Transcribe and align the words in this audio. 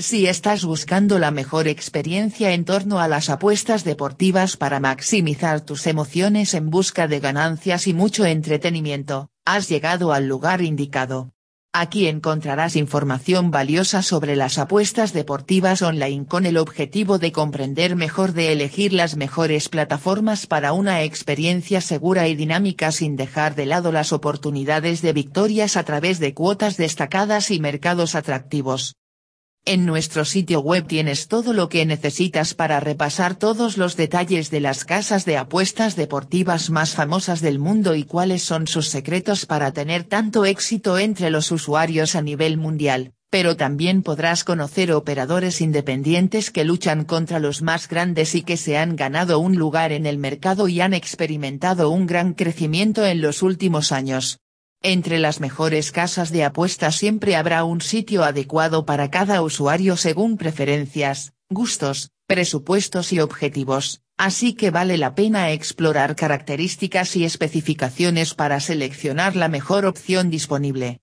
Si 0.00 0.28
estás 0.28 0.64
buscando 0.64 1.18
la 1.18 1.32
mejor 1.32 1.66
experiencia 1.66 2.52
en 2.52 2.64
torno 2.64 3.00
a 3.00 3.08
las 3.08 3.28
apuestas 3.30 3.82
deportivas 3.82 4.56
para 4.56 4.78
maximizar 4.78 5.60
tus 5.60 5.88
emociones 5.88 6.54
en 6.54 6.70
busca 6.70 7.08
de 7.08 7.18
ganancias 7.18 7.88
y 7.88 7.94
mucho 7.94 8.24
entretenimiento, 8.24 9.28
has 9.44 9.68
llegado 9.68 10.12
al 10.12 10.28
lugar 10.28 10.62
indicado. 10.62 11.32
Aquí 11.72 12.06
encontrarás 12.06 12.76
información 12.76 13.50
valiosa 13.50 14.02
sobre 14.02 14.36
las 14.36 14.58
apuestas 14.58 15.12
deportivas 15.12 15.82
online 15.82 16.26
con 16.26 16.46
el 16.46 16.58
objetivo 16.58 17.18
de 17.18 17.32
comprender 17.32 17.96
mejor 17.96 18.34
de 18.34 18.52
elegir 18.52 18.92
las 18.92 19.16
mejores 19.16 19.68
plataformas 19.68 20.46
para 20.46 20.74
una 20.74 21.02
experiencia 21.02 21.80
segura 21.80 22.28
y 22.28 22.36
dinámica 22.36 22.92
sin 22.92 23.16
dejar 23.16 23.56
de 23.56 23.66
lado 23.66 23.90
las 23.90 24.12
oportunidades 24.12 25.02
de 25.02 25.12
victorias 25.12 25.76
a 25.76 25.82
través 25.82 26.20
de 26.20 26.34
cuotas 26.34 26.76
destacadas 26.76 27.50
y 27.50 27.58
mercados 27.58 28.14
atractivos. 28.14 28.97
En 29.70 29.84
nuestro 29.84 30.24
sitio 30.24 30.60
web 30.60 30.86
tienes 30.86 31.28
todo 31.28 31.52
lo 31.52 31.68
que 31.68 31.84
necesitas 31.84 32.54
para 32.54 32.80
repasar 32.80 33.34
todos 33.34 33.76
los 33.76 33.96
detalles 33.96 34.50
de 34.50 34.60
las 34.60 34.86
casas 34.86 35.26
de 35.26 35.36
apuestas 35.36 35.94
deportivas 35.94 36.70
más 36.70 36.94
famosas 36.94 37.42
del 37.42 37.58
mundo 37.58 37.94
y 37.94 38.04
cuáles 38.04 38.42
son 38.42 38.66
sus 38.66 38.88
secretos 38.88 39.44
para 39.44 39.72
tener 39.72 40.04
tanto 40.04 40.46
éxito 40.46 40.98
entre 40.98 41.28
los 41.28 41.52
usuarios 41.52 42.14
a 42.14 42.22
nivel 42.22 42.56
mundial, 42.56 43.12
pero 43.28 43.58
también 43.58 44.02
podrás 44.02 44.42
conocer 44.42 44.90
operadores 44.90 45.60
independientes 45.60 46.50
que 46.50 46.64
luchan 46.64 47.04
contra 47.04 47.38
los 47.38 47.60
más 47.60 47.88
grandes 47.88 48.34
y 48.36 48.40
que 48.40 48.56
se 48.56 48.78
han 48.78 48.96
ganado 48.96 49.38
un 49.38 49.56
lugar 49.56 49.92
en 49.92 50.06
el 50.06 50.16
mercado 50.16 50.68
y 50.68 50.80
han 50.80 50.94
experimentado 50.94 51.90
un 51.90 52.06
gran 52.06 52.32
crecimiento 52.32 53.04
en 53.04 53.20
los 53.20 53.42
últimos 53.42 53.92
años. 53.92 54.38
Entre 54.82 55.18
las 55.18 55.40
mejores 55.40 55.90
casas 55.90 56.30
de 56.30 56.44
apuestas 56.44 56.94
siempre 56.94 57.34
habrá 57.34 57.64
un 57.64 57.80
sitio 57.80 58.22
adecuado 58.22 58.86
para 58.86 59.10
cada 59.10 59.42
usuario 59.42 59.96
según 59.96 60.36
preferencias, 60.36 61.32
gustos, 61.50 62.12
presupuestos 62.28 63.12
y 63.12 63.18
objetivos, 63.18 64.02
así 64.16 64.54
que 64.54 64.70
vale 64.70 64.96
la 64.96 65.16
pena 65.16 65.50
explorar 65.50 66.14
características 66.14 67.16
y 67.16 67.24
especificaciones 67.24 68.34
para 68.34 68.60
seleccionar 68.60 69.34
la 69.34 69.48
mejor 69.48 69.84
opción 69.84 70.30
disponible. 70.30 70.96